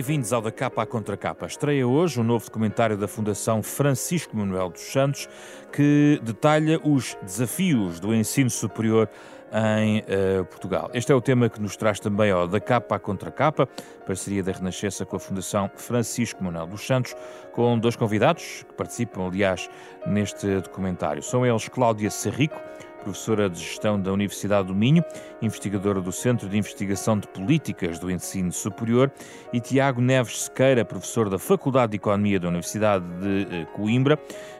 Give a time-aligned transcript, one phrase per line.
[0.00, 1.44] Bem-vindos ao Da Capa à Contra Capa.
[1.44, 5.28] Estreia hoje um novo documentário da Fundação Francisco Manuel dos Santos
[5.70, 9.10] que detalha os desafios do ensino superior
[9.52, 10.90] em uh, Portugal.
[10.94, 13.68] Este é o tema que nos traz também ao Da Capa à Contra Capa,
[14.06, 17.14] parceria da Renascença com a Fundação Francisco Manuel dos Santos,
[17.52, 19.68] com dois convidados que participam, aliás,
[20.06, 21.22] neste documentário.
[21.22, 22.58] São eles Cláudia Serrico,
[23.00, 25.04] professora de Gestão da Universidade do Minho,
[25.42, 29.10] investigadora do Centro de Investigação de Políticas do Ensino Superior,
[29.52, 34.18] e Tiago Neves Sequeira, professor da Faculdade de Economia da Universidade de eh, Coimbra.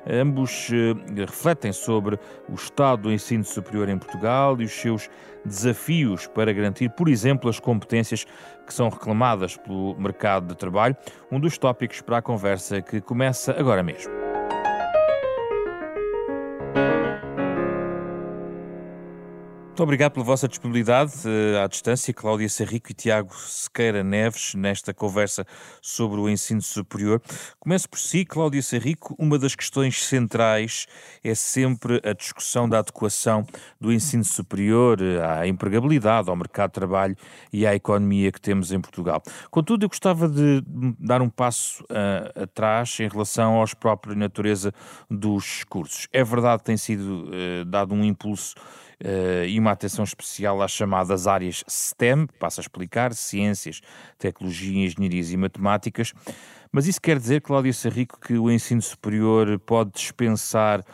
[0.09, 5.09] Ambos eh, refletem sobre o estado do ensino superior em Portugal e os seus
[5.45, 8.27] desafios para garantir, por exemplo, as competências
[8.67, 10.97] que são reclamadas pelo mercado de trabalho,
[11.31, 14.20] um dos tópicos para a conversa que começa agora mesmo.
[19.81, 24.93] Muito obrigado pela vossa disponibilidade uh, à distância, Cláudia Serrico e Tiago Sequeira Neves, nesta
[24.93, 25.47] conversa
[25.81, 27.23] sobre o ensino superior.
[27.59, 29.17] Começo por si, Cláudia Serrico.
[29.19, 30.87] Uma das questões centrais
[31.25, 33.47] é sempre a discussão da adequação
[33.81, 37.17] do ensino superior eh, à empregabilidade, ao mercado de trabalho
[37.51, 39.23] e à economia que temos em Portugal.
[39.51, 40.63] Contudo, eu gostava de
[40.99, 44.75] dar um passo uh, atrás em relação aos próprios natureza
[45.11, 46.07] dos cursos.
[46.13, 48.55] É verdade que tem sido uh, dado um impulso
[49.05, 53.81] uh, e uma atenção especial às chamadas áreas STEM, passo a explicar, ciências,
[54.19, 56.13] tecnologia, engenharias e matemáticas.
[56.73, 60.85] Mas isso quer dizer, Cláudio Sarrico, que o ensino superior pode dispensar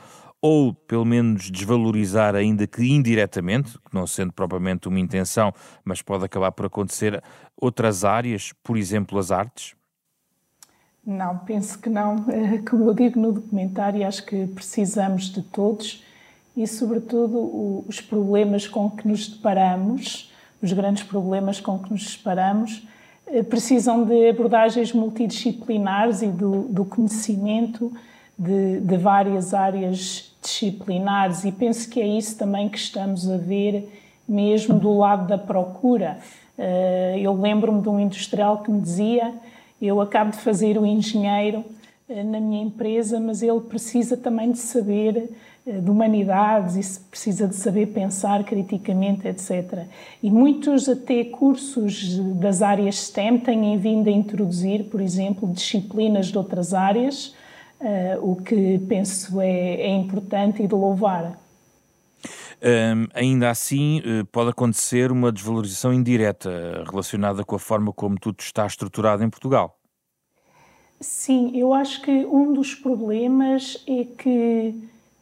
[0.41, 5.53] ou pelo menos desvalorizar, ainda que indiretamente, não sendo propriamente uma intenção,
[5.85, 7.23] mas pode acabar por acontecer,
[7.57, 9.75] outras áreas, por exemplo, as artes?
[11.05, 12.17] Não, penso que não.
[12.69, 16.05] Como eu digo no documentário, acho que precisamos de todos
[16.56, 22.83] e, sobretudo, os problemas com que nos deparamos, os grandes problemas com que nos deparamos,
[23.27, 27.92] eh, precisam de abordagens multidisciplinares e do, do conhecimento
[28.39, 33.88] de, de, várias áreas disciplinares, e penso que é isso também que estamos a ver
[34.28, 36.18] mesmo do lado da procura.
[36.56, 39.34] Eh, eu lembro-me de um industrial que me dizia:
[39.80, 41.64] Eu acabo de fazer o engenheiro
[42.08, 45.28] eh, na minha empresa, mas ele precisa também de saber
[45.67, 49.85] de humanidades e precisa de saber pensar criticamente, etc.
[50.23, 56.39] E muitos até cursos das áreas STEM têm vindo a introduzir, por exemplo, disciplinas de
[56.39, 57.35] outras áreas,
[57.81, 61.37] uh, o que penso é, é, importante e de louvar.
[62.63, 68.41] Um, ainda assim, eh, pode acontecer uma desvalorização indireta relacionada com a forma como tudo
[68.41, 69.79] está estruturado em Portugal.
[70.98, 74.75] Sim, eu acho que um dos problemas é que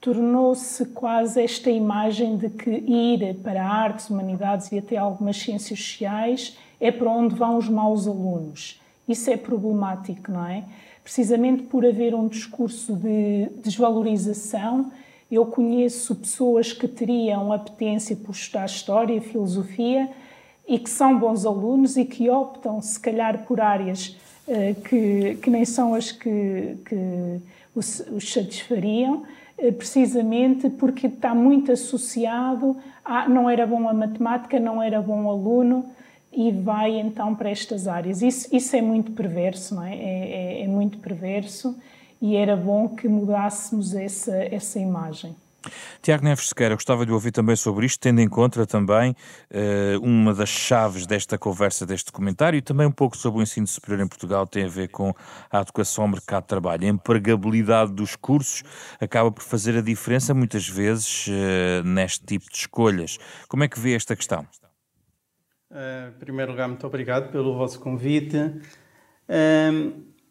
[0.04, 6.58] tornou-se quase esta imagem de que ir para artes, humanidades e até algumas ciências sociais
[6.78, 8.78] é para onde vão os maus alunos.
[9.08, 10.64] Isso é problemático, não é?
[11.02, 14.92] Precisamente por haver um discurso de desvalorização,
[15.30, 20.10] eu conheço pessoas que teriam apetência por estudar História, Filosofia
[20.68, 25.48] e que são bons alunos e que optam, se calhar, por áreas uh, que, que
[25.48, 27.40] nem são as que, que
[27.74, 29.34] os, os satisfariam, eh,
[29.72, 35.86] precisamente porque está muito associado a não era bom a matemática, não era bom aluno
[36.32, 38.22] e vai então para estas áreas.
[38.22, 39.94] Isso, isso é muito perverso, não é?
[39.94, 41.78] É, é, é muito perverso
[42.20, 45.36] e era bom que mudássemos essa, essa imagem.
[46.02, 49.12] Tiago Neves Sequeira, gostava de ouvir também sobre isto, tendo em conta também
[49.50, 53.66] uh, uma das chaves desta conversa, deste comentário, e também um pouco sobre o ensino
[53.66, 55.14] superior em Portugal, tem a ver com
[55.50, 56.84] a adequação ao mercado de trabalho.
[56.84, 58.62] A empregabilidade dos cursos
[59.00, 63.18] acaba por fazer a diferença, muitas vezes, uh, neste tipo de escolhas.
[63.48, 64.46] Como é que vê esta questão?
[65.70, 68.36] Uh, em primeiro lugar, muito obrigado pelo vosso convite.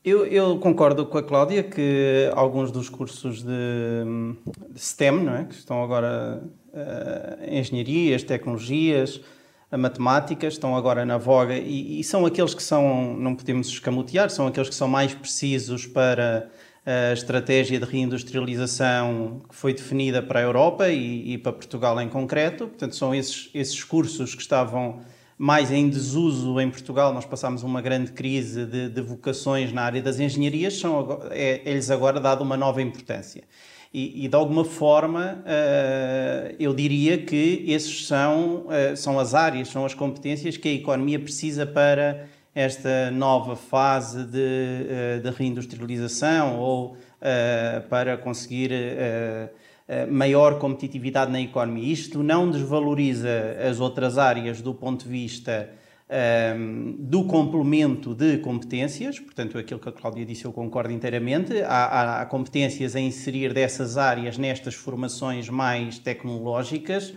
[0.03, 4.03] Eu, eu, concordo com a Cláudia que alguns dos cursos de,
[4.69, 5.45] de STEM, não é?
[5.45, 9.21] que estão agora uh, engenharias, tecnologias,
[9.71, 14.29] a matemática, estão agora na voga e, e, são aqueles que são, não podemos escamotear,
[14.29, 16.49] são aqueles que são mais precisos para
[16.85, 22.09] a estratégia de reindustrialização que foi definida para a Europa e, e para Portugal em
[22.09, 22.67] concreto.
[22.67, 24.99] Portanto, são esses, esses cursos que estavam
[25.43, 30.01] mais em desuso em Portugal, nós passamos uma grande crise de, de vocações na área
[30.01, 33.43] das engenharias, são, é-lhes agora dado uma nova importância.
[33.93, 39.67] E, e de alguma forma, uh, eu diria que esses são, uh, são as áreas,
[39.67, 42.25] são as competências que a economia precisa para
[42.55, 46.95] esta nova fase de, uh, de reindustrialização ou
[47.89, 48.69] para conseguir
[50.09, 51.91] maior competitividade na economia.
[51.91, 55.69] Isto não desvaloriza as outras áreas do ponto de vista
[56.13, 61.61] um, do complemento de competências, portanto, aquilo que a Cláudia disse eu concordo inteiramente.
[61.63, 67.13] Há, há, competências a inserir dessas áreas nestas formações mais tecnológicas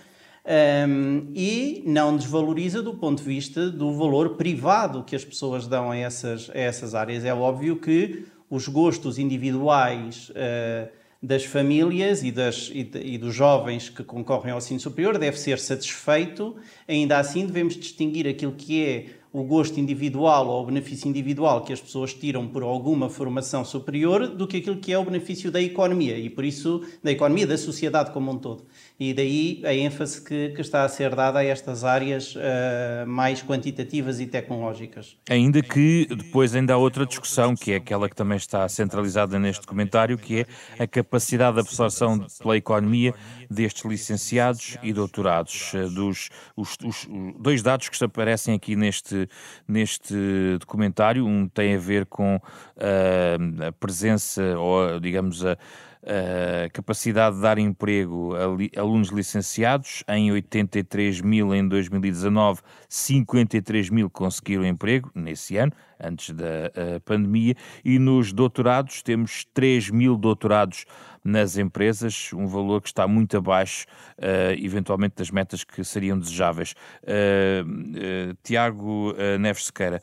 [0.89, 5.91] um, e não desvaloriza do ponto de vista do valor privado que as pessoas dão
[5.91, 7.25] a essas, a essas áreas.
[7.25, 10.31] É óbvio que os gostos individuais.
[10.31, 15.39] Uh, das famílias e, das, e, e, dos jovens que concorrem ao ensino superior deve
[15.39, 16.57] ser satisfeito.
[16.87, 21.73] Ainda assim, devemos distinguir aquilo que é o gosto individual ou o benefício individual que
[21.73, 25.61] as pessoas tiram por alguma formação superior do que aquilo que é o benefício da
[25.61, 28.65] economia e, por isso, da economia, da sociedade como um todo.
[28.99, 33.43] E daí a ênfase que, que está a ser dada a estas áreas uh, mais
[33.43, 35.17] quantitativas e tecnológicas.
[35.29, 39.67] Ainda que depois ainda há outra discussão, que é aquela que também está centralizada neste
[39.67, 43.15] comentário, que é a capacidade de absorção pela economia
[43.51, 45.73] destes licenciados e doutorados.
[45.75, 47.07] Eh, dos os, os,
[47.39, 49.29] dois dados que aparecem aqui neste,
[49.69, 50.15] neste
[50.59, 55.59] documentário, um tem a ver com uh, a presença, ou digamos, a
[56.07, 63.91] a capacidade de dar emprego a, li, alunos licenciados, em 83 mil em 2019, 53
[63.91, 66.71] mil conseguiram emprego nesse ano, antes da
[67.05, 67.55] pandemia,
[67.85, 70.85] e nos doutorados temos 3 mil doutorados
[71.27, 73.85] nas empresas, um valor que está muito abaixo,
[74.19, 76.75] uh, eventualmente, das metas que seriam desejáveis.
[77.03, 80.01] Uh, uh, Tiago Neves Sequeira,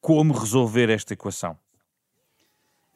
[0.00, 1.58] como resolver esta equação?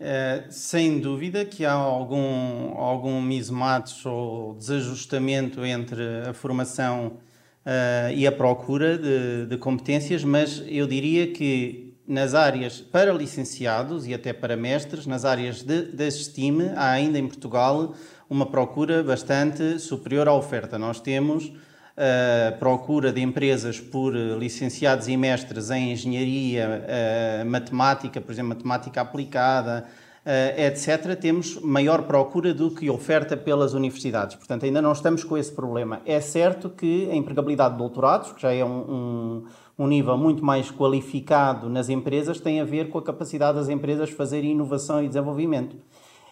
[0.02, 7.18] É, sem dúvida que há algum, algum mismatch ou desajustamento entre a formação
[7.66, 14.06] uh, e a procura de, de, competências, mas eu diria que nas áreas para licenciados
[14.06, 17.94] e até para mestres, nas áreas de, de STEAM, há ainda em Portugal
[18.28, 20.78] uma procura bastante superior à oferta.
[20.78, 21.52] Nós temos
[21.96, 29.00] uh, procura de empresas por licenciados e mestres em engenharia, uh, matemática, por exemplo, matemática
[29.00, 29.86] aplicada,
[30.24, 34.36] uh, etc., temos maior procura do que oferta pelas universidades.
[34.36, 36.00] Portanto, ainda não estamos com esse problema.
[36.04, 39.44] É certo que a empregabilidade de doutorados, que já é um, um,
[39.78, 44.10] um nível muito mais qualificado nas empresas, tem a ver com a capacidade das empresas
[44.10, 45.76] fazerem inovação e desenvolvimento.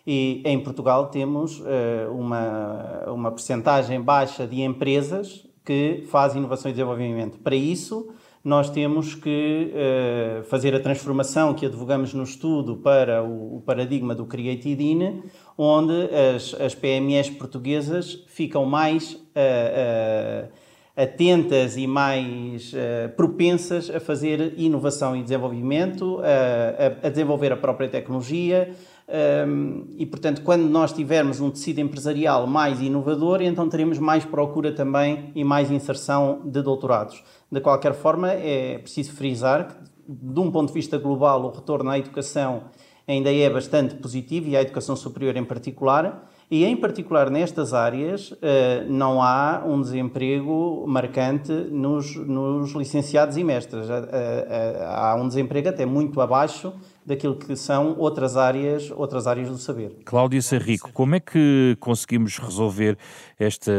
[0.06, 1.64] E em Portugal temos uh,
[2.10, 7.36] uma, uma percentagem baixa de empresas que faz inovação e desenvolvimento.
[7.40, 8.08] Para isso,
[8.42, 14.14] nós temos que uh, fazer a transformação que advogamos no estudo para o, o paradigma
[14.14, 15.24] do Created In,
[15.58, 20.48] onde as, as PMEs portuguesas ficam mais uh, uh,
[20.96, 22.72] atentas e mais
[23.14, 28.74] propensas a fazer inovação e desenvolvimento, a, a desenvolver a própria tecnologia,
[29.08, 34.70] um, e, portanto, quando nós tivermos um tecido empresarial mais inovador, então teremos mais procura
[34.70, 37.22] também e mais inserção de doutorados.
[37.50, 39.74] De qualquer forma, é preciso frisar que,
[40.06, 42.64] de um ponto de vista global, o retorno à educação
[43.06, 46.30] ainda é bastante positivo e à educação superior em particular.
[46.50, 53.44] E, em particular, nestas áreas, eh, não há um desemprego marcante nos, nos licenciados e
[53.44, 53.86] mestres.
[53.90, 56.72] Há um desemprego até muito abaixo
[57.08, 59.96] daquilo que são outras áreas, outras áreas do saber.
[60.04, 62.98] Cláudia Sarrico, como é que conseguimos resolver
[63.38, 63.72] esta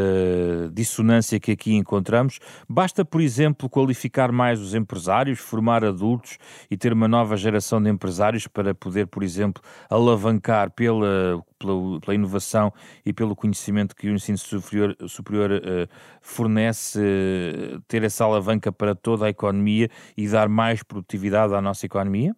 [0.74, 2.39] dissonância que aqui encontramos?
[2.67, 6.39] Basta, por exemplo, qualificar mais os empresários, formar adultos
[6.71, 12.15] e ter uma nova geração de empresários para poder, por exemplo, alavancar pela, pela, pela
[12.15, 12.74] inovação
[13.05, 15.88] e pelo conhecimento que o ensino superior, superior uh,
[16.19, 21.86] fornece, uh, ter essa alavanca para toda a economia e dar mais produtividade à nossa
[21.86, 22.36] economia?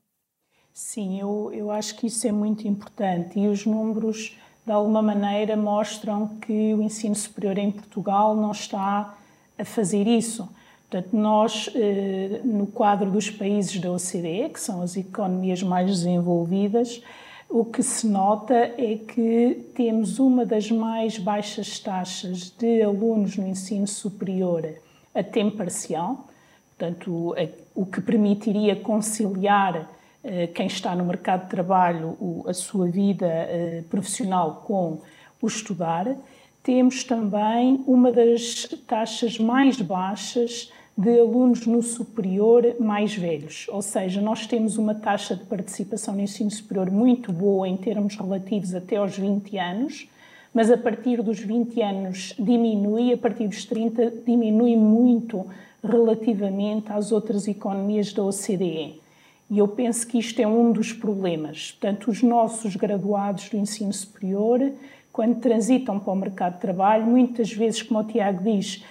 [0.73, 5.55] Sim, eu, eu acho que isso é muito importante e os números, de alguma maneira,
[5.57, 9.13] mostram que o ensino superior em Portugal não está
[9.57, 10.47] a fazer isso.
[10.89, 17.01] Portanto, nós, eh, no quadro dos países da OCDE, que são as economias mais desenvolvidas,
[17.49, 23.45] o que se nota é que temos uma das mais baixas taxas de alunos no
[23.45, 24.73] ensino superior
[25.13, 26.27] a tempo parcial,
[26.77, 27.35] portanto,
[27.75, 29.89] o que permitiria conciliar
[30.53, 34.99] quem está no mercado de trabalho, a sua vida eh, profissional com
[35.41, 36.15] o estudar.
[36.61, 44.21] Temos também uma das taxas mais baixas de alunos no superior mais velhos, ou seja,
[44.21, 48.97] nós temos uma taxa de participação no ensino superior muito boa em termos relativos até
[48.97, 50.07] aos 20 anos,
[50.53, 55.47] mas a partir dos 20 anos diminui, a partir dos 30 diminui muito
[55.83, 59.00] relativamente às outras economias da OCDE.
[59.51, 61.71] E eu penso que isto é um dos problemas.
[61.73, 64.71] Portanto, os nossos graduados do ensino superior,
[65.11, 68.81] quando transitam para o mercado de trabalho, muitas vezes, como o Tiago diz,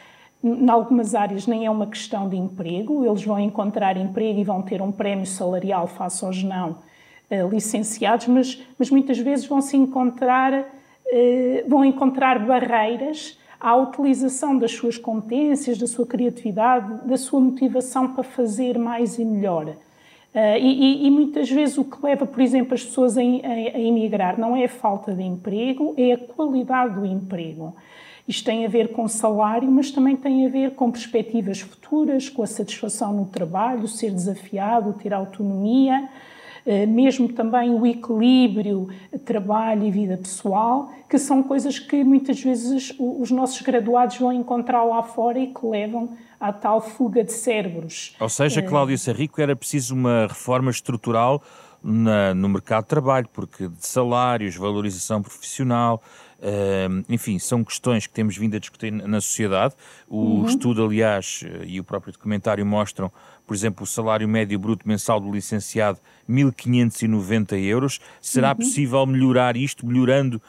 [0.45, 4.61] em algumas áreas nem é uma questão de emprego, eles vão encontrar emprego e vão
[4.61, 6.73] ter um prémio salarial face aos não
[7.31, 14.59] uh, licenciados, mas, mas muitas vezes vão se encontrar, uh, vão encontrar barreiras à utilização
[14.59, 19.75] das suas competências, da sua criatividade, da sua motivação para fazer mais e melhor.
[20.33, 23.81] Uh, e, e, muitas vezes o que leva, por exemplo, as pessoas a, a, a
[23.81, 27.75] emigrar não é a falta de emprego, é a qualidade do emprego.
[28.29, 32.45] Isto tem a ver com salário, mas também tem a ver com perspectivas futuras, com
[32.45, 36.09] a satisfação no trabalho, ser desafiado, ter autonomia,
[36.65, 38.89] eh, mesmo também o equilíbrio
[39.25, 44.85] trabalho e vida pessoal, que são coisas que muitas vezes os nossos graduados vão encontrar
[44.85, 48.17] lá fora e que levam à tal fuga de cérebros.
[48.19, 51.43] Ou seja, eh, Cláudia Sarrico, era preciso uma reforma estrutural
[51.83, 56.03] na, no mercado de trabalho, porque de salários, valorização profissional,
[56.41, 59.75] Uh, enfim, são questões que temos vindo a discutir na sociedade.
[60.09, 60.47] O uhum.
[60.47, 63.13] estudo, aliás, eh, e o próprio documentário mostram,
[63.51, 65.99] por exemplo, o salário médio bruto mensal do licenciado
[66.31, 68.01] 1.590 euros.
[68.21, 68.59] Será uhum.
[68.59, 70.41] possível melhorar isto, melhorando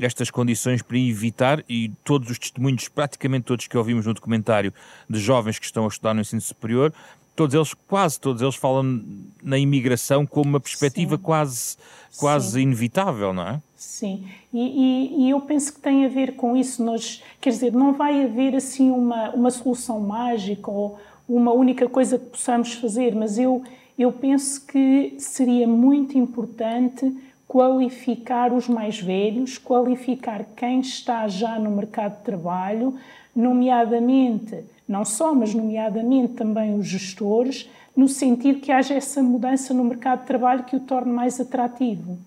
[0.00, 4.72] estas condições para evitar, e todos os testemunhos, praticamente todos que ouvimos no documentário,
[5.06, 6.94] de jovens que estão a estudar no ensino superior,
[7.36, 9.04] todos eles, quase todos eles falam
[9.42, 11.22] na imigração como uma perspectiva Sim.
[11.22, 11.76] quase,
[12.16, 12.60] quase Sim.
[12.62, 13.60] inevitável, não é?
[13.76, 16.82] Sim, e, e, e, eu penso que tem a ver com isso.
[16.82, 22.18] Nós, quer dizer, não vai haver assim uma, uma solução mágica ou uma única coisa
[22.18, 23.62] que possamos fazer, mas eu,
[23.98, 27.14] eu penso que seria muito importante
[27.46, 32.94] qualificar os mais velhos, qualificar quem está já no mercado de trabalho,
[33.34, 39.84] nomeadamente, não só, mas nomeadamente também os gestores, no sentido que haja essa mudança no
[39.84, 42.18] mercado de trabalho que o torne mais atrativo.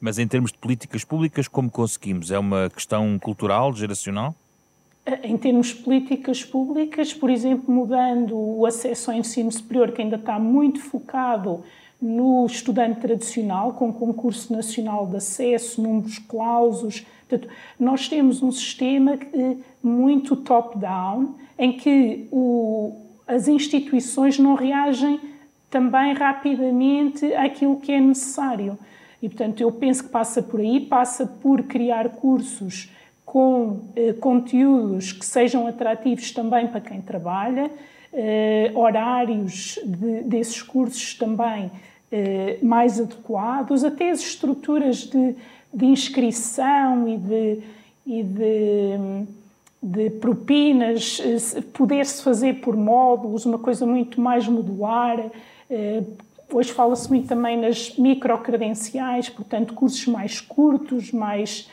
[0.00, 2.30] Mas em termos de políticas públicas, como conseguimos?
[2.30, 4.34] É uma questão cultural, geracional?
[5.22, 10.16] Em termos de políticas públicas, por exemplo, mudando o acesso ao ensino superior, que ainda
[10.16, 11.64] está muito focado
[12.00, 17.06] no estudante tradicional, com concurso nacional de acesso, números clausos.
[17.28, 25.20] Portanto, nós temos um sistema eh, muito top-down, em que o, as instituições não reagem
[25.70, 28.78] também rapidamente àquilo que é necessário.
[29.22, 32.90] E, portanto, eu penso que passa por aí, passa por criar cursos
[33.30, 37.70] com eh, conteúdos que sejam atrativos também para quem trabalha,
[38.12, 41.70] eh, horários de, desses cursos também
[42.10, 45.36] eh, mais adequados, até as estruturas de,
[45.72, 47.58] de inscrição e de,
[48.04, 49.26] e de,
[49.80, 55.24] de propinas, eh, poder-se fazer por módulos, uma coisa muito mais modular
[55.70, 56.02] eh,
[56.52, 61.70] Hoje fala-se muito também nas microcredenciais, portanto, cursos mais curtos, mais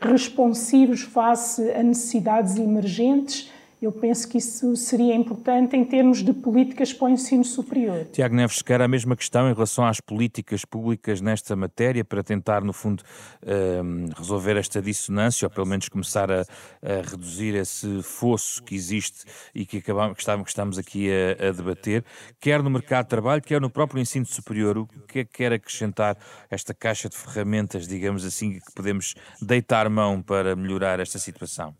[0.00, 3.51] responsivos face a necessidades emergentes
[3.82, 8.06] eu penso que isso seria importante em termos de políticas para o ensino superior.
[8.12, 12.62] Tiago Neves, quer a mesma questão em relação às políticas públicas nesta matéria, para tentar,
[12.62, 13.02] no fundo,
[13.44, 16.42] ehm, resolver esta dissonância, ou pelo menos começar a,
[16.80, 22.04] a reduzir esse fosso que existe e que, acabamos, que estamos aqui a, a, debater,
[22.40, 24.78] quer no mercado de trabalho, quer no próprio ensino superior.
[24.78, 26.16] O que é que quer acrescentar
[26.48, 31.74] esta caixa de ferramentas, digamos assim, que podemos deitar mão para melhorar esta situação?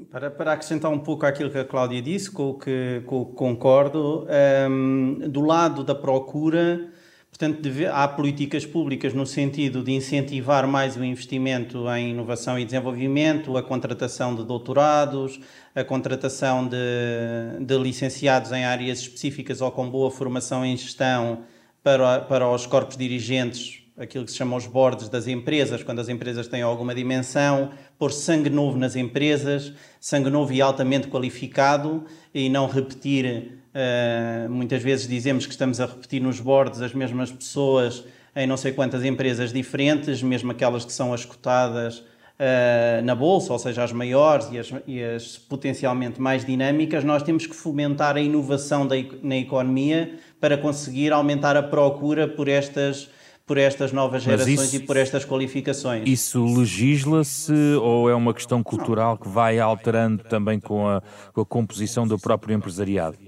[0.00, 3.20] Sim, para, para acrescentar um pouco aquilo que a Cláudia disse, com o que, com
[3.20, 4.26] o que concordo,
[4.70, 6.88] um, do lado da procura,
[7.28, 12.64] portanto, deve, há políticas públicas no sentido de incentivar mais o investimento em inovação e
[12.64, 15.38] desenvolvimento, a contratação de doutorados,
[15.74, 21.40] a contratação de, de licenciados em áreas específicas ou com boa formação em gestão
[21.82, 26.08] para, para os corpos dirigentes aquilo que se chama os boards das empresas, quando as
[26.08, 32.02] empresas têm alguma dimensão, pôr sangue novo nas empresas, sangue novo e altamente qualificado,
[32.32, 37.30] e não repetir, uh, muitas vezes dizemos que estamos a repetir nos boards as mesmas
[37.30, 38.02] pessoas
[38.34, 43.52] em não sei quantas empresas diferentes, mesmo aquelas que são as cotadas uh, na bolsa,
[43.52, 48.16] ou seja, as maiores e as, e as, potencialmente mais dinâmicas, nós temos que fomentar
[48.16, 53.10] a inovação da, na economia para conseguir aumentar a procura por estas
[53.50, 56.08] por estas novas gerações isso, e por estas qualificações.
[56.08, 57.52] Isso legisla-se
[57.82, 61.02] ou é uma questão cultural que vai alterando também com a,
[61.32, 63.18] com a composição do próprio empresariado?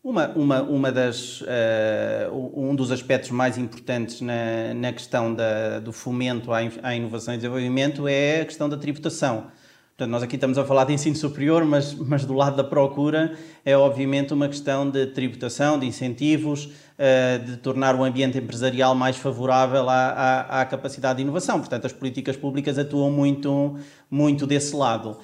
[0.00, 1.46] Uma, uma, uma das, uh,
[2.54, 7.36] um dos aspectos mais importantes na, na questão da, do fomento à, à inovação e
[7.36, 9.48] desenvolvimento é a questão da tributação.
[9.96, 13.38] Portanto, nós aqui estamos a falar de ensino superior, mas, mas do lado da procura
[13.64, 19.16] é obviamente uma questão de tributação, de incentivos, uh, de tornar o ambiente empresarial mais
[19.16, 21.60] favorável à, à, à, capacidade de inovação.
[21.60, 23.76] Portanto, as políticas públicas atuam muito,
[24.10, 25.16] muito desse lado.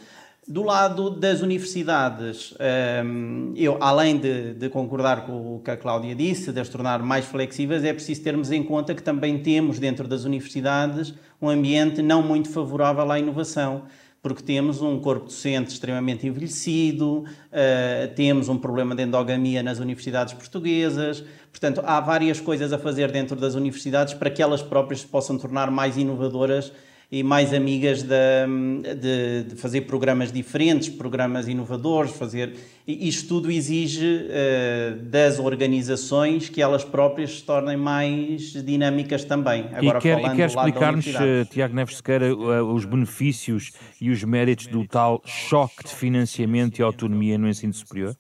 [0.47, 6.15] Do lado das universidades, ehm, eu, além de, de, concordar com o que a Cláudia
[6.15, 10.07] disse, de as tornar mais flexíveis, é preciso termos em conta que também temos dentro
[10.07, 11.13] das universidades
[11.43, 13.83] um ambiente não muito favorável à inovação
[14.23, 20.35] porque temos um corpo docente extremamente envelhecido, uh, temos um problema de endogamia nas universidades
[20.35, 25.07] portuguesas, portanto, há várias coisas a fazer dentro das universidades para que elas próprias se
[25.07, 26.73] possam tornar mais inovadoras
[27.13, 28.47] e mais amigas de,
[28.95, 32.55] de, de, fazer programas diferentes, programas inovadores, fazer
[32.87, 39.67] isto tudo exige uh, das organizações que elas próprias se tornem mais dinâmicas também.
[39.73, 44.69] Agora, e quer, quer explicar-nos, uh, Tiago Neves Sequeira, uh, os benefícios e os méritos
[44.69, 48.15] do tal choque de financiamento e autonomia no ensino superior?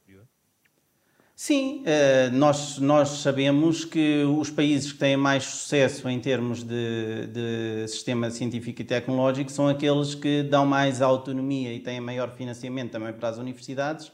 [1.42, 7.28] Sim, eh, nós, nós sabemos que os países que têm mais sucesso em termos de,
[7.28, 12.90] de, sistema científico e tecnológico são aqueles que dão mais autonomia e têm maior financiamento
[12.90, 14.12] também para as universidades.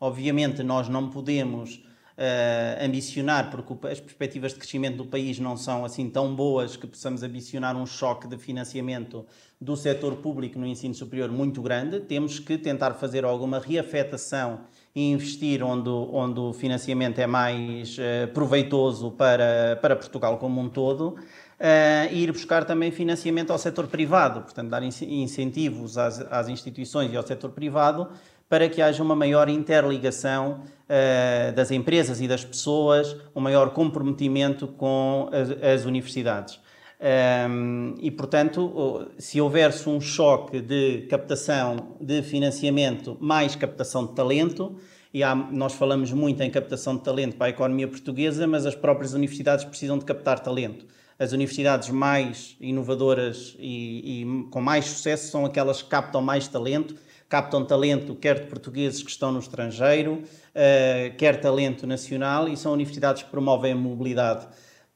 [0.00, 5.84] Obviamente, nós não podemos uh, ambicionar, porque as perspectivas de crescimento do país não são
[5.84, 9.26] assim tão boas que possamos ambicionar um choque de financiamento
[9.60, 11.98] do setor público no ensino superior muito grande.
[11.98, 14.60] Temos que tentar fazer alguma reafetação
[14.94, 20.68] e investir onde, onde o financiamento é mais uh, proveitoso para, para Portugal como um
[20.68, 21.16] todo.
[21.60, 27.12] Uh, e ir buscar também financiamento ao setor privado, portanto, dar incentivos às, às instituições
[27.12, 28.08] e ao setor privado
[28.48, 34.66] para que haja uma maior interligação uh, das empresas e das pessoas, um maior comprometimento
[34.66, 36.58] com as, as universidades.
[37.00, 44.76] Um, e, portanto, se houvesse um choque de captação de financiamento mais captação de talento,
[45.14, 48.74] e há, nós falamos muito em captação de talento para a economia portuguesa, mas as
[48.74, 50.86] próprias universidades precisam de captar talento.
[51.18, 56.94] As universidades mais inovadoras e, e com mais sucesso são aquelas que captam mais talento,
[57.28, 62.72] captam talento quer de portugueses que estão no estrangeiro, uh, quer talento nacional, e são
[62.72, 64.46] universidades que promovem a mobilidade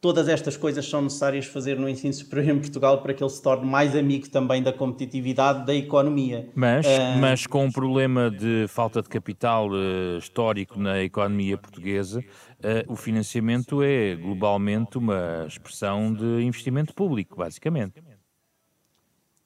[0.03, 3.41] todas estas coisas são necessárias fazer no ensino superior em Portugal para que ele se
[3.41, 6.51] torne mais amigo também da competitividade da economia.
[6.57, 6.91] Mas, uh...
[7.21, 12.97] mas com um problema de falta de capital uh, histórico na economia portuguesa, uh, o
[12.97, 18.03] financiamento é globalmente uma expressão de investimento público, basicamente.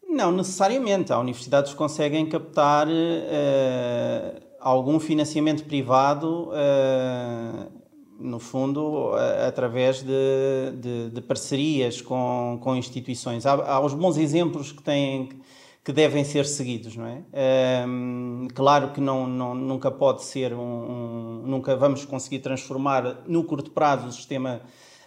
[0.08, 1.12] Não necessariamente.
[1.12, 2.88] Há universidades que conseguem captar
[4.58, 6.50] algum financiamento privado
[8.18, 9.12] no fundo,
[9.46, 13.46] através de, de, de, parcerias com, com instituições.
[13.46, 15.29] Há, há os bons exemplos que têm
[15.87, 17.22] que devem ser seguidos, não é?
[17.87, 23.44] Um, claro que não, não, nunca pode ser um, um, nunca vamos conseguir transformar no
[23.44, 24.62] curto prazo o sistema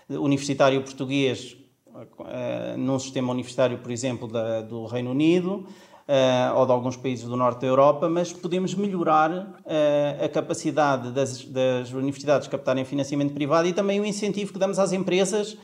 [0.09, 1.57] universitário português
[1.93, 5.67] uh, num sistema universitário, por exemplo, da, do Reino Unido,
[6.09, 11.11] uh, ou de alguns países do norte da Europa, mas podemos melhorar uh, a capacidade
[11.11, 15.55] das, das universidades captarem financiamento privado e também o incentivo que damos às empresas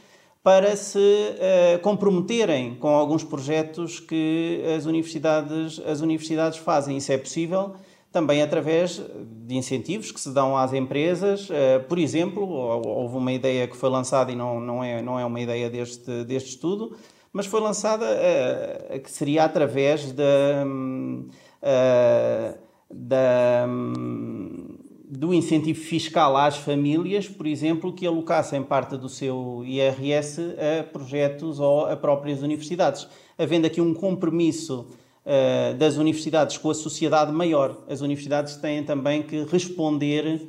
[0.44, 6.98] para se uh, comprometerem com alguns projetos que as universidades, as universidades fazem.
[6.98, 7.74] Isso é possível
[8.12, 9.02] também através
[9.46, 11.50] de incentivos que se dão às empresas.
[11.50, 15.26] Uh, por exemplo, houve uma ideia que foi lançada e não, não, é, não é
[15.26, 16.96] uma ideia deste, deste estudo,
[17.36, 22.58] mas foi lançada uh, que seria através da, uh,
[22.90, 30.40] da, um, do incentivo fiscal às famílias, por exemplo, que alocassem parte do seu IRS
[30.40, 33.06] a projetos ou a próprias universidades,
[33.38, 34.88] havendo aqui um compromisso
[35.26, 37.84] uh, das universidades com a sociedade maior.
[37.90, 40.42] As universidades têm também que responder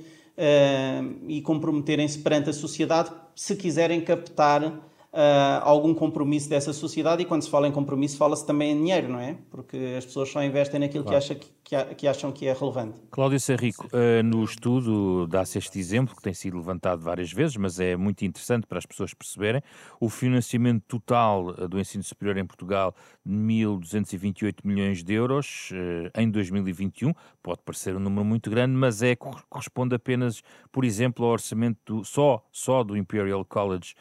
[1.27, 4.71] e comprometerem-se perante a sociedade se quiserem captar
[5.17, 9.09] uh, algum compromisso dessa sociedade e quando se fala em compromisso fala-se também em dinheiro,
[9.09, 9.37] não é?
[9.51, 11.19] Porque as pessoas só investem naquilo claro.
[11.19, 13.01] que, acha que, que, acham que é relevante.
[13.11, 17.81] Cláudio Serrico, uh, no estudo dá-se este exemplo que tem sido levantado várias vezes, mas
[17.81, 19.63] é muito interessante para as pessoas perceberem.
[19.99, 26.21] O financiamento total ah, do ensino superior em Portugal de 1.228 milhões de euros uh,
[26.21, 27.13] em 2021,
[27.47, 32.05] pode parecer um número muito grande, mas é corresponde apenas, por exemplo, ao orçamento do,
[32.05, 33.95] só, só do Imperial College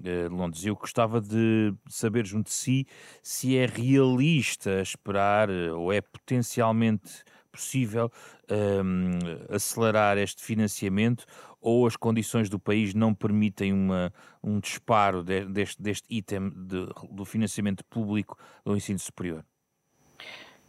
[0.00, 0.64] de Londres.
[0.64, 2.86] Eu gostava de saber junto de si
[3.22, 8.10] se é realista esperar ou é potencialmente possível
[8.50, 11.26] um, acelerar este financiamento
[11.60, 14.10] ou as condições do país não permitem uma,
[14.42, 19.44] um disparo de, deste, deste item de, do financiamento público do ensino superior?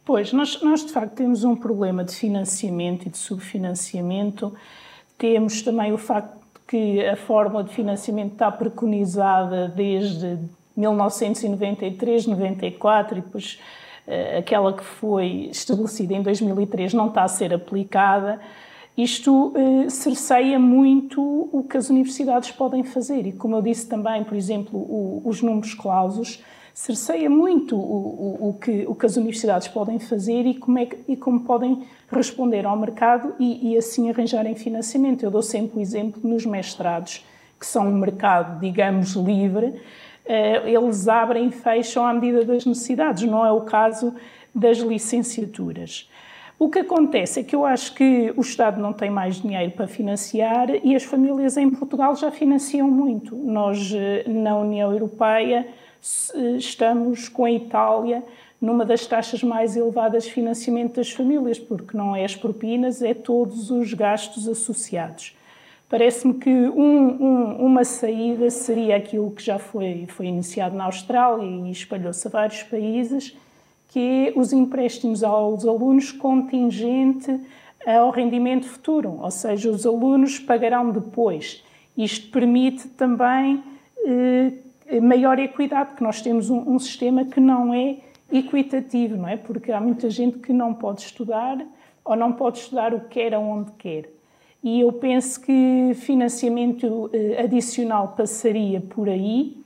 [0.08, 4.54] Pois, nós, nós de facto temos um problema de financiamento e de subfinanciamento.
[5.18, 6.34] Temos também o facto
[6.66, 10.38] que a fórmula de financiamento está preconizada desde
[10.74, 13.60] 1993, 94 e depois
[14.38, 18.40] aquela que foi estabelecida em 2003 não está a ser aplicada,
[18.96, 21.20] isto eh, cerceia muito
[21.52, 23.26] o que as universidades podem fazer.
[23.26, 26.42] E, como eu disse também, por exemplo, o, os números clausos
[26.78, 30.86] cerceia muito o, o, o, que, o que as universidades podem fazer e como, é
[30.86, 35.24] que, e como podem responder ao mercado e, e assim arranjarem financiamento.
[35.24, 37.26] Eu dou sempre o exemplo nos mestrados,
[37.58, 39.74] que são um mercado, digamos, livre,
[40.24, 44.14] eh, eles abrem e fecham à medida das necessidades, não é o caso
[44.54, 46.08] das licenciaturas.
[46.60, 49.88] O que acontece é que eu acho que o Estado não tem mais dinheiro para
[49.88, 53.34] financiar e as famílias em Portugal já financiam muito.
[53.34, 55.66] Nós, eh, na União Europeia,
[56.02, 58.22] estamos com a Itália
[58.60, 63.14] numa das taxas mais elevadas de financiamento das famílias, porque não é as propinas, é
[63.14, 65.36] todos os gastos associados.
[65.88, 71.44] Parece-me que um, um, uma saída seria aquilo que já foi, foi iniciado na Austrália
[71.44, 73.34] e espalhou-se a vários países,
[73.88, 77.40] que é os empréstimos aos alunos contingente
[77.86, 81.64] ao rendimento futuro, ou seja, os alunos pagarão depois.
[81.96, 83.62] Isto permite também
[84.04, 84.52] eh,
[85.00, 87.98] maior equidade, porque nós temos um, um, sistema que não é
[88.32, 89.36] equitativo, não é?
[89.36, 91.58] Porque há muita gente que não pode estudar
[92.04, 94.08] ou não pode estudar o que quer aonde quer.
[94.62, 99.56] E eu penso que financiamento eh, adicional passaria por aí.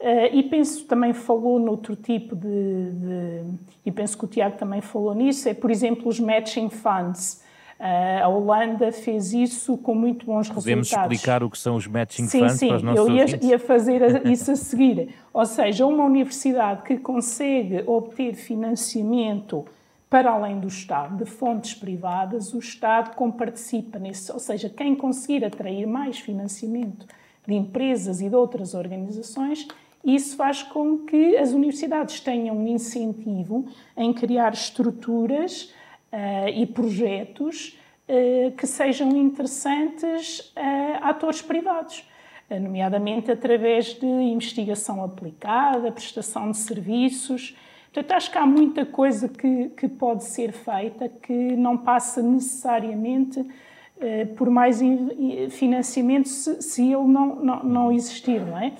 [0.00, 3.42] Uh, e penso também falou noutro tipo de, de,
[3.86, 7.42] e penso que o Tiago também falou nisso, é por exemplo os matching funds,
[7.78, 10.88] a Holanda fez isso com muito bons Podemos resultados.
[10.90, 13.44] Podemos explicar o que são os matching sim, funds sim, para os nossos eu ia,
[13.44, 15.14] ia fazer isso a seguir.
[15.32, 19.64] Ou seja, uma universidade que consegue obter financiamento
[20.08, 24.32] para além do Estado, de fontes privadas, o Estado comparticipa nisso.
[24.32, 27.04] Ou seja, quem conseguir atrair mais financiamento
[27.44, 29.66] de empresas e de outras organizações,
[30.04, 35.72] isso faz com que as universidades tenham um incentivo em criar estruturas
[36.54, 42.08] e projetos uh, que sejam interessantes a atores privados,
[42.50, 47.56] uh, nomeadamente através de investigação aplicada, prestação de serviços.
[47.92, 53.44] Portanto, acho que há muita coisa que, que pode ser feita que não passa necessariamente
[54.36, 54.80] por mais
[55.50, 58.72] financiamento se, se ele não, não, não existir, não é?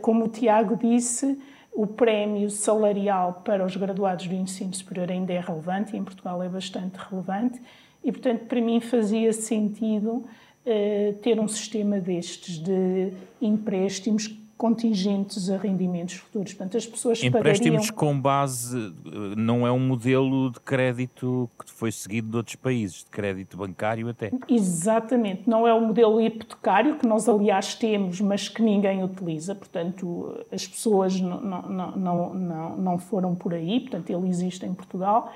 [0.00, 1.36] como o Tiago disse,
[1.72, 6.42] o prémio salarial para os graduados do ensino superior ainda é relevante e em Portugal
[6.42, 7.60] é bastante relevante.
[8.04, 14.28] E, portanto, para mim fazia sentido uh, ter um sistema destes de empréstimos
[14.62, 16.54] contingentes a rendimentos futuros.
[16.54, 17.96] Portanto, as pessoas Empréstimos pagariam...
[17.96, 22.98] com base, eh, não é um modelo de crédito que foi seguido de outros países,
[22.98, 24.30] de crédito bancário até.
[24.48, 30.32] Exatamente, não é o modelo hipotecário, que nós aliás temos, mas que ninguém utiliza, portanto
[30.52, 35.32] as pessoas não, não, não, não, não foram por aí, portanto ele existe em Portugal.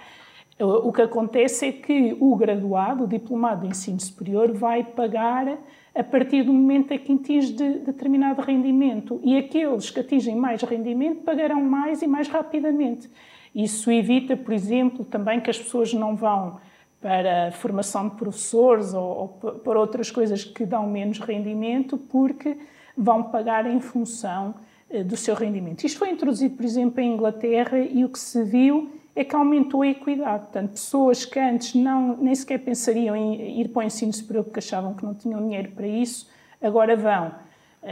[0.61, 5.59] O que acontece é que o graduado, o diplomado de ensino superior, vai pagar
[5.97, 9.19] a partir do momento em que atinge de determinado rendimento.
[9.25, 13.11] E aqueles que atingem mais rendimento pagarão mais e mais rapidamente.
[13.55, 16.59] Isso evita, por exemplo, também que as pessoas não vão
[17.01, 22.59] para a formação de professores ou, ou para outras coisas que dão menos rendimento, porque
[22.97, 24.55] vão pagar em função
[24.91, 25.85] eh, do seu rendimento.
[25.85, 29.81] Isto foi introduzido, por exemplo, em Inglaterra e o que se viu é que aumentou
[29.81, 30.45] a equidade.
[30.45, 34.59] Portanto, pessoas que antes não, nem sequer pensariam em ir para o ensino superior porque
[34.59, 36.29] achavam que não tinham dinheiro para isso,
[36.63, 37.47] agora vão.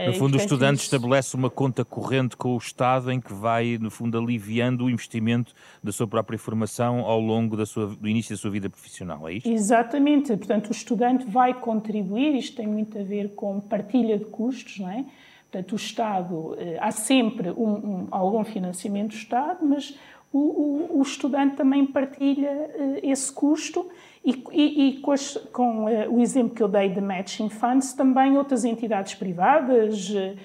[0.07, 0.83] No fundo, o estudante isso...
[0.83, 5.53] estabelece uma conta corrente com o Estado em que vai, no fundo, aliviando o investimento
[5.81, 9.35] da sua própria formação ao longo da sua, do início da sua vida profissional, é
[9.35, 9.49] isto?
[9.49, 10.35] Exatamente.
[10.35, 14.89] Portanto, o estudante vai contribuir, isto tem muito a ver com partilha de custos, não
[14.89, 15.05] é?
[15.49, 19.97] Portanto, o Estado, eh, há sempre um, um, algum financiamento do Estado, mas
[20.35, 23.87] o, o, o estudante também partilha uh, esse custo
[24.23, 27.93] e, e, e com, as, com uh, o exemplo que eu dei de Matching Funds,
[27.93, 30.35] também outras entidades privadas, uh,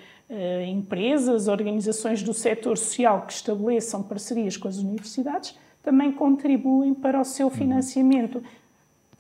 [0.65, 7.25] empresas, organizações do setor social que estabeleçam parcerias com as universidades, também contribuem para o
[7.25, 7.53] seu uhum.
[7.53, 8.41] financiamento.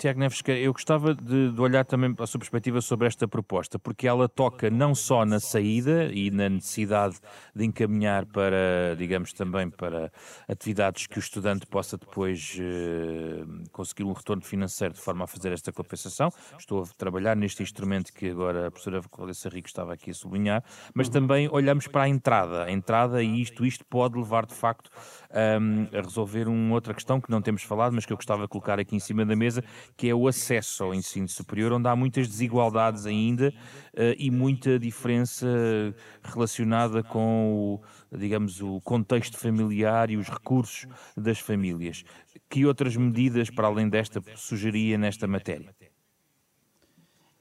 [0.00, 4.08] Tiago Neves, eu gostava de, de, olhar também a sua perspectiva sobre esta proposta, porque
[4.08, 7.16] ela toca não só na saída e na necessidade
[7.54, 10.10] de encaminhar para, digamos, também para
[10.48, 15.52] atividades que o estudante possa depois eh, conseguir um retorno financeiro de forma a fazer
[15.52, 16.30] esta compensação.
[16.58, 20.64] Estou a trabalhar neste instrumento que agora a professora Cláudia Rico estava aqui a sublinhar,
[20.94, 21.12] mas uhum.
[21.12, 22.64] também olhamos para a entrada.
[22.64, 24.90] A entrada e isto, isto pode levar de facto
[25.60, 28.48] um, a resolver uma outra questão que não temos falado, mas que eu gostava de
[28.48, 29.62] colocar aqui em cima da mesa,
[29.96, 33.48] que é o acesso ao ensino superior, onde há muitas desigualdades ainda
[33.94, 35.46] uh, e muita diferença
[36.22, 37.80] relacionada com
[38.12, 42.04] o, digamos, o contexto familiar e os recursos das famílias.
[42.48, 45.74] Que outras medidas, para além desta, sugeria nesta matéria?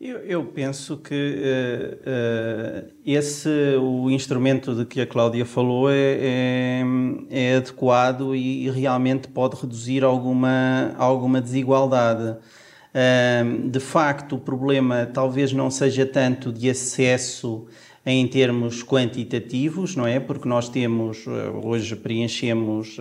[0.02, 3.50] Eu, eu, penso que uh, uh, esse,
[3.82, 6.84] o instrumento de que a Cláudia falou, é, é,
[7.30, 12.38] é adequado e, e, realmente pode reduzir alguma, alguma desigualdade.
[12.96, 17.68] Uh, de facto, o problema talvez não seja tanto de acesso
[18.06, 20.18] em termos quantitativos, não é?
[20.18, 21.26] Porque nós temos,
[21.62, 22.96] hoje preenchemos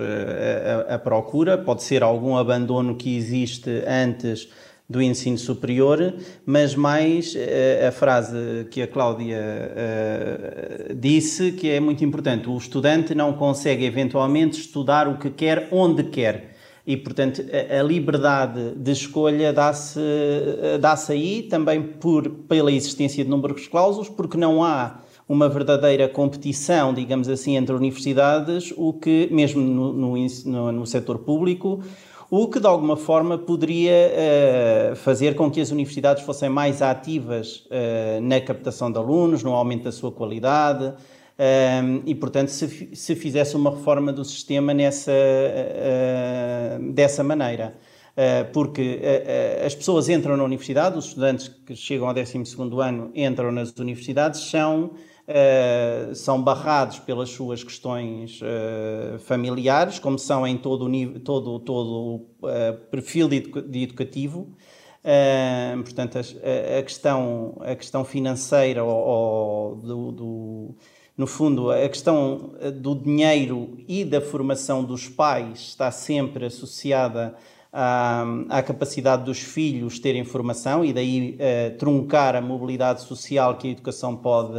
[0.91, 4.49] a, a procura, pode ser algum abandono que existe antes
[4.89, 6.15] do ensino superior,
[6.47, 12.57] mas mais uh, a frase que a Cláudia uh, disse, que é muito importante: o
[12.57, 16.57] estudante não consegue eventualmente estudar o que quer, onde quer.
[16.87, 17.45] E, portanto,
[17.79, 20.01] a, liberdade de escolha dá-se
[20.81, 26.09] dá, -se, aí também por, pela existência de números clausos, porque não há uma verdadeira
[26.09, 31.83] competição, digamos assim, entre universidades, o que, mesmo no, no, no setor público,
[32.31, 37.67] o que de alguma forma poderia uh, fazer com que as universidades fossem mais ativas
[37.67, 40.85] uh, na captação de alunos, no aumento da sua qualidade.
[40.85, 45.13] Uh, e, portanto, se, se fizesse uma reforma do sistema nessa,
[46.93, 47.75] dessa maneira.
[48.53, 49.01] porque
[49.65, 52.37] as pessoas entram na universidade, os estudantes que chegam ao 12
[52.83, 54.91] ano entram nas universidades, são
[55.29, 61.59] Uh, são barrados pelas suas questões uh, familiares, como são em todo o, nível, todo,
[61.59, 62.15] todo o
[62.47, 64.57] uh, perfil de, de educativo.
[65.85, 70.75] portanto, a, a, questão, a questão financeira ou, ou do, do,
[71.15, 77.37] no fundo, a questão do dinheiro e da formação dos pais está sempre associada
[77.71, 81.37] à, à capacidade dos filhos terem formação e daí
[81.79, 84.59] truncar a mobilidade social que a educação pode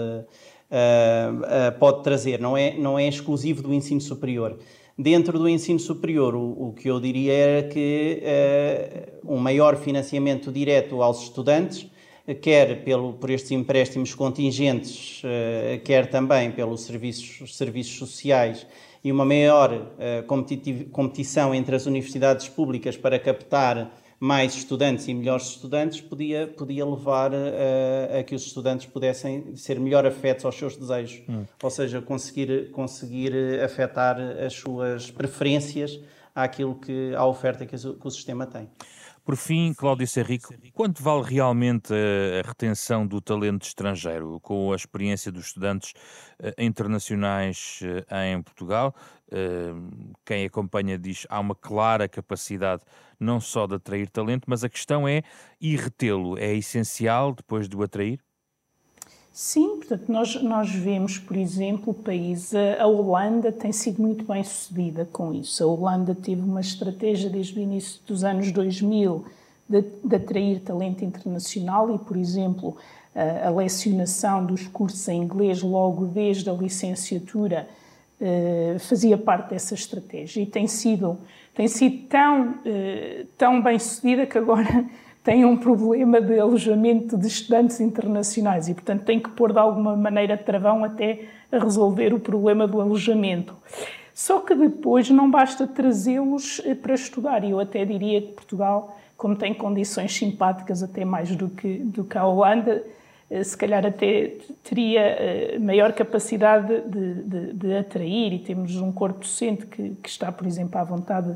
[0.70, 4.58] uh, uh, pode trazer, não é, não é exclusivo do ensino superior.
[4.98, 8.22] Dentro do ensino superior, o, o que eu diria era que
[9.24, 11.90] uh, um maior financiamento direto aos estudantes,
[12.42, 15.24] quer pelo, por estes empréstimos contingentes,
[15.84, 18.68] quer também pelos serviços, serviços sociais
[19.04, 19.88] e uma maior
[20.92, 27.32] competição entre as universidades públicas para captar mais estudantes e melhores estudantes podia, podia levar
[27.34, 31.46] a, a que os estudantes pudessem ser melhor afetos aos seus desejos, hum.
[31.64, 36.00] ou seja, conseguir, conseguir afetar as suas preferências
[36.36, 38.70] àquilo que, à oferta que, que o sistema tem.
[39.30, 45.32] Por fim, Cláudio Serrico, quanto vale realmente a retenção do talento estrangeiro, com a experiência
[45.32, 45.94] dos estudantes
[46.40, 48.92] eh, internacionais eh, em Portugal?
[49.32, 49.72] Eh,
[50.26, 52.82] quem acompanha diz há uma clara capacidade
[53.20, 55.22] não só de atrair talento, mas a questão é
[55.62, 58.20] e retê-lo é essencial depois de o atrair?
[59.42, 64.44] Sim, portanto, nós, nós vemos, por exemplo, o país, a, Holanda tem sido muito bem
[64.44, 65.64] sucedida com isso.
[65.64, 69.24] A Holanda teve uma estratégia desde o início dos anos 2000
[69.70, 72.76] de, de atrair talento internacional e, por exemplo,
[73.16, 77.66] a, a lecionação dos cursos em inglês logo desde a licenciatura
[78.20, 81.18] eh, fazia parte dessa estratégia e tem sido,
[81.56, 84.86] tem sido tão, eh, tão bem sucedida que agora
[85.24, 89.96] tem um problema de alojamento de estudantes internacionais e, portanto, tem que pôr de alguma
[89.96, 93.56] maneira travão até a resolver o problema do alojamento.
[94.14, 98.98] Só que depois não basta trazê-los eh, para estudar, e eu até diria que Portugal,
[99.16, 102.84] como tem condições simpáticas até mais do que, do que a Holanda,
[103.30, 108.92] eh, se calhar até teria eh, maior capacidade de, de, de atrair, e temos um
[108.92, 111.34] corpo docente que, que está, por exemplo, à vontade,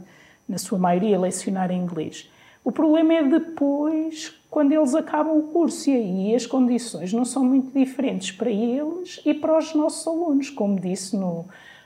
[0.48, 2.30] na sua maioria, a lecionar em inglês.
[2.64, 7.44] O problema é depois, quando eles acabam o curso, e aí as condições não são
[7.44, 10.50] muito diferentes para eles e para os nossos alunos.
[10.50, 11.46] Como disse no,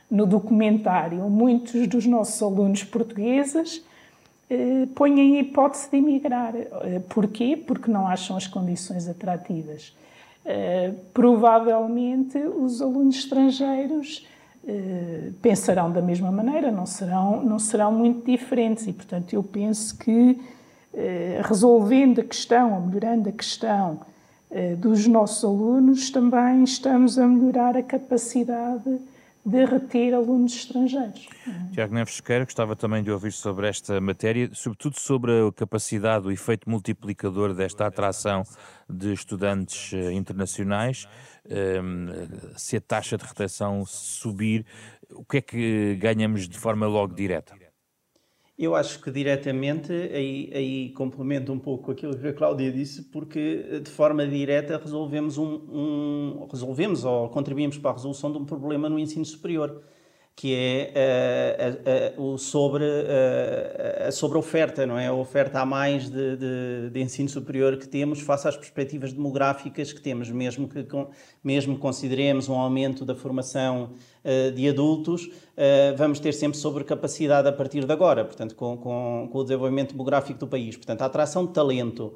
[0.09, 3.83] no documentário, muitos dos nossos alunos portugueses
[4.49, 6.55] eh, põem a hipótese de emigrar.
[6.55, 7.57] Eh, porquê?
[7.57, 9.95] Porque não acham as condições atrativas.
[10.45, 14.27] Eh, provavelmente os alunos estrangeiros
[14.65, 19.97] eh, pensarão da mesma maneira, não serão, não serão muito diferentes e, portanto, eu penso
[19.97, 20.39] que
[21.47, 23.99] resolvendo a questão, ou melhorando a questão
[24.49, 28.99] eh, dos nossos alunos, também estamos a melhorar a capacidade
[29.45, 31.27] de reter alunos estrangeiros.
[31.73, 36.31] Tiago Neves Sequeira, gostava também de ouvir sobre esta matéria, sobretudo sobre a capacidade, o
[36.31, 38.43] efeito multiplicador desta atração
[38.89, 41.07] de estudantes eh, internacionais.
[41.49, 42.07] Ehm,
[42.55, 44.65] se a taxa de retenção subir,
[45.11, 47.66] o que é que ganhamos de forma logo direta?
[48.57, 53.81] Eu acho que diretamente, aí, aí complemento um pouco aquilo que a Cláudia disse, porque
[53.83, 58.89] de forma direta resolvemos, um, um, resolvemos ou contribuímos para a resolução de um problema
[58.89, 59.83] no ensino superior
[60.37, 65.07] que é uh, uh, o sobre, uh, a sobre oferta, não é?
[65.07, 69.91] A oferta a mais de, de, de, ensino superior que temos face às perspectivas demográficas
[69.91, 70.85] que temos, mesmo que
[71.43, 73.93] mesmo consideremos um aumento da formação
[74.55, 75.29] de adultos,
[75.97, 80.37] vamos ter sempre sobrecapacidade a partir de agora, portanto, com, com, com o desenvolvimento demográfico
[80.37, 80.75] do país.
[80.75, 82.13] Portanto, a atração de talento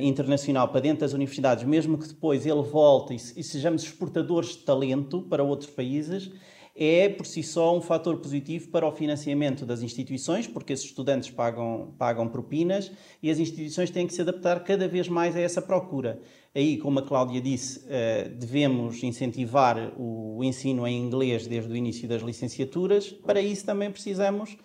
[0.00, 4.58] internacional para dentro das universidades, mesmo que depois ele volte e, e sejamos exportadores de
[4.58, 6.30] talento para outros países,
[6.74, 11.30] é por si só um fator positivo para o financiamento das instituições, porque esses estudantes
[11.30, 12.90] pagam, pagam propinas
[13.22, 16.20] e as instituições têm que se adaptar cada vez mais a essa procura.
[16.54, 22.08] Aí, como a Cláudia disse, eh, devemos incentivar o ensino em inglês desde o início
[22.08, 23.10] das licenciaturas.
[23.10, 24.56] Para isso, também precisamos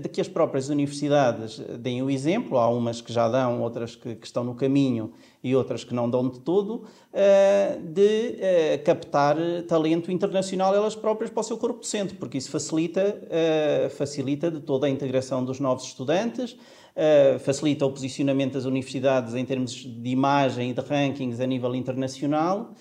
[0.00, 4.14] de que as próprias universidades deem o exemplo, há umas que já dão, outras que,
[4.14, 5.12] que estão no caminho
[5.44, 9.36] e outras que não dão de todo, eh, de eh, captar
[9.68, 13.20] talento internacional elas próprias para o seu corpo docente, porque isso facilita,
[13.90, 16.56] facilita de toda a integração dos novos estudantes,
[17.40, 22.74] facilita o posicionamento das universidades em termos de imagem e de rankings a nível internacional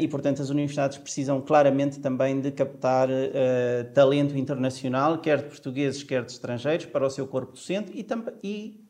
[0.00, 6.02] e, portanto, as universidades precisam claramente também de captar uh, talento internacional, quer de portugueses,
[6.02, 8.04] quer de estrangeiros, para o seu corpo docente e,
[8.42, 8.84] e,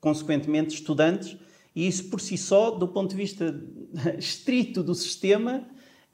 [0.00, 1.36] consequentemente, estudantes.
[1.76, 3.54] E isso, por si só, do ponto de vista
[4.18, 5.66] estrito do sistema,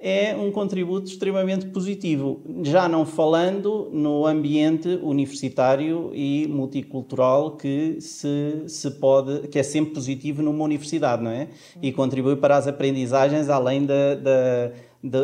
[0.07, 8.65] é um contributo extremamente positivo, já não falando no ambiente universitário e multicultural que se,
[8.69, 11.49] se pode, que é sempre positivo numa universidade, não é?
[11.81, 14.73] E contribui para as aprendizagens além da, da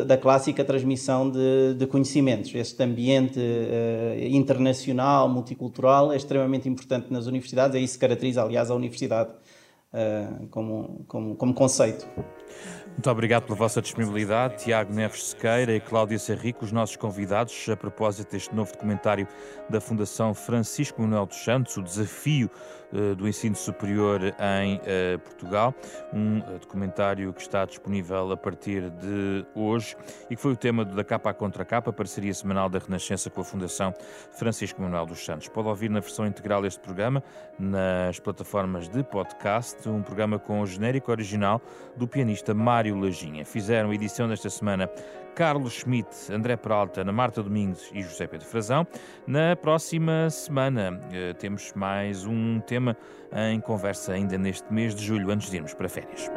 [0.05, 2.55] da, clássica transmissão de, de, conhecimentos.
[2.55, 8.71] Este ambiente uh, internacional, multicultural, é extremamente importante nas universidades, é isso que caracteriza, aliás,
[8.71, 12.07] a universidade uh, como, como, como conceito.
[12.93, 17.77] Muito obrigado pela vossa disponibilidade, Tiago Neves Sequeira e Cláudia Serrico, os nossos convidados, a
[17.77, 19.27] propósito deste novo documentário
[19.69, 22.51] da Fundação Francisco Manuel dos Santos, o desafio
[23.17, 25.75] do ensino superior em uh, Portugal,
[26.13, 29.97] um uh, documentário que está disponível a partir de hoje
[30.29, 33.41] e que foi o tema da capa à contra capa, parceria semanal da Renascença com
[33.41, 33.95] a Fundação
[34.33, 35.49] Francisco Manuel dos Santos.
[35.49, 37.23] Pode ouvir na versão integral este programa
[37.59, 41.61] nas plataformas de podcast, um programa com o genérico original
[41.97, 43.45] do pianista Mário Lajinha.
[43.45, 44.91] Fizeram edição desta semana
[45.35, 48.87] Carlos Schmidt, André Peralta, Ana Marta Domingos e José Pedro Frazão.
[49.27, 52.97] Na próxima semana eh, temos mais um tema
[53.33, 56.29] em conversa ainda neste mês de julho, antes de irmos para férias.